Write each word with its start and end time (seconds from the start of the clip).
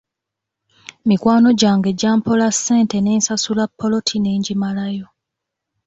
Mikwano 1.09 1.49
gyange 1.59 1.89
gyampola 1.99 2.47
ssente 2.55 2.97
ne 3.01 3.13
nsasula 3.19 3.63
ppoloti 3.71 4.15
ne 4.19 4.31
ngimalayo. 4.39 5.07